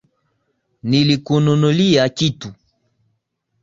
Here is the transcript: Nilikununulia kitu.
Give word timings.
Nilikununulia 0.83 2.09
kitu. 2.09 2.53